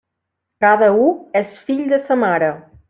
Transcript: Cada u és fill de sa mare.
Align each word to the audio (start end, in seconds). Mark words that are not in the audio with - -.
Cada 0.65 0.89
u 1.03 1.05
és 1.43 1.53
fill 1.69 1.87
de 1.95 2.03
sa 2.09 2.23
mare. 2.27 2.55